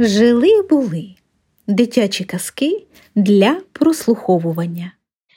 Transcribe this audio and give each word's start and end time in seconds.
Жили 0.00 0.62
були 0.62 1.14
дитячі 1.66 2.24
казки 2.24 2.86
для 3.14 3.60
прослуховування. 3.72 4.92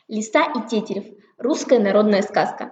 Лиса 0.09 0.39
и 0.39 0.69
Тетерев. 0.69 1.03
Русская 1.37 1.79
народная 1.79 2.21
сказка. 2.21 2.71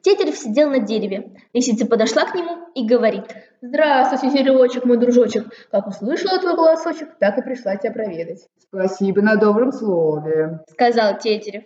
Тетерев 0.00 0.36
сидел 0.36 0.70
на 0.70 0.78
дереве. 0.78 1.30
Лисица 1.54 1.86
подошла 1.86 2.24
к 2.24 2.34
нему 2.36 2.56
и 2.76 2.86
говорит. 2.86 3.24
Здравствуй, 3.62 4.30
тетеревочек, 4.30 4.84
мой 4.84 4.96
дружочек. 4.96 5.44
Как 5.72 5.88
услышала 5.88 6.38
твой 6.38 6.54
голосочек, 6.54 7.18
так 7.18 7.38
и 7.38 7.42
пришла 7.42 7.76
тебя 7.76 7.92
проведать. 7.92 8.46
Спасибо 8.58 9.20
на 9.20 9.34
добром 9.36 9.72
слове. 9.72 10.60
Сказал 10.70 11.18
Тетерев. 11.18 11.64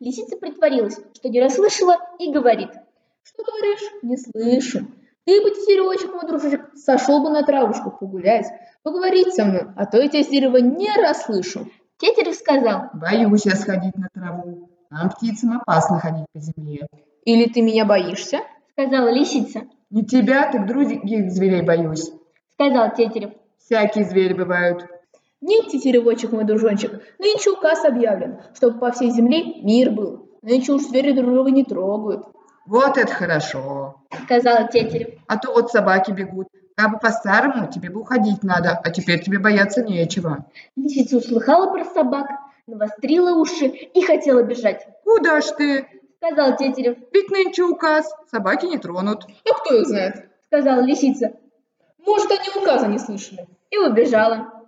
Лисица 0.00 0.36
притворилась, 0.36 1.00
что 1.14 1.30
не 1.30 1.40
расслышала, 1.40 1.96
и 2.18 2.30
говорит. 2.30 2.70
Что 3.22 3.44
говоришь? 3.44 3.92
Не 4.02 4.16
слышу. 4.18 4.86
Ты 5.26 5.42
бы, 5.42 5.50
тетеревочек, 5.50 6.12
мой 6.12 6.26
дружочек, 6.26 6.70
сошел 6.74 7.22
бы 7.22 7.30
на 7.30 7.42
травушку 7.42 7.90
погулять, 7.90 8.46
поговорить 8.82 9.34
со 9.34 9.44
мной, 9.44 9.62
а 9.76 9.86
то 9.86 10.00
я 10.00 10.08
тебя 10.08 10.22
с 10.22 10.28
дерева 10.28 10.58
не 10.58 10.90
расслышу. 10.94 11.66
Тетерев 11.98 12.34
сказал. 12.34 12.90
Боюсь 12.92 13.46
я 13.46 13.56
сходить 13.56 13.96
на 13.96 14.08
траву. 14.12 14.68
Нам, 14.90 15.10
птицам, 15.10 15.60
опасно 15.60 15.98
ходить 15.98 16.26
по 16.32 16.40
земле. 16.40 16.86
Или 17.24 17.48
ты 17.48 17.62
меня 17.62 17.86
боишься? 17.86 18.40
Сказала 18.72 19.08
лисица. 19.08 19.62
Не 19.90 20.04
тебя, 20.04 20.50
так 20.50 20.66
других 20.66 21.30
зверей 21.30 21.62
боюсь. 21.62 22.10
Сказал 22.54 22.94
Тетерев. 22.94 23.30
Всякие 23.58 24.04
звери 24.04 24.34
бывают. 24.34 24.86
Нет, 25.40 25.68
тетеревочек, 25.68 26.32
мой 26.32 26.44
дружочек, 26.44 27.02
нынче 27.18 27.50
указ 27.50 27.84
объявлен, 27.84 28.40
чтобы 28.54 28.78
по 28.78 28.92
всей 28.92 29.10
земле 29.10 29.62
мир 29.62 29.90
был. 29.90 30.28
Нынче 30.42 30.72
уж 30.72 30.82
звери 30.82 31.12
друг 31.12 31.30
друга 31.30 31.50
не 31.50 31.64
трогают. 31.64 32.26
Вот 32.66 32.96
это 32.96 33.12
хорошо. 33.12 34.00
Сказал 34.24 34.68
Тетерев. 34.68 35.20
А 35.26 35.38
то 35.38 35.52
вот 35.52 35.70
собаки 35.70 36.12
бегут. 36.12 36.48
Как 36.76 36.90
бы 36.90 36.98
по-старому, 36.98 37.70
тебе 37.70 37.88
бы 37.90 38.00
уходить 38.00 38.42
надо, 38.42 38.70
а 38.82 38.90
теперь 38.90 39.22
тебе 39.22 39.38
бояться 39.38 39.84
нечего. 39.84 40.46
Лисица 40.74 41.18
услыхала 41.18 41.72
про 41.72 41.84
собак, 41.84 42.26
навострила 42.66 43.32
уши 43.38 43.66
и 43.66 44.02
хотела 44.02 44.42
бежать. 44.42 44.84
Куда 45.04 45.40
ж 45.40 45.44
ты? 45.56 45.86
Сказал 46.16 46.56
Тетерев. 46.56 46.96
Ведь 47.12 47.30
нынче 47.30 47.62
указ, 47.62 48.12
собаки 48.30 48.66
не 48.66 48.78
тронут. 48.78 49.24
А 49.48 49.54
кто 49.54 49.74
их 49.74 49.86
знает? 49.86 50.28
Сказала 50.46 50.80
лисица. 50.80 51.32
Может, 52.04 52.30
они 52.32 52.62
указа 52.62 52.86
не 52.86 52.98
слышали. 52.98 53.46
И 53.70 53.78
убежала. 53.78 54.63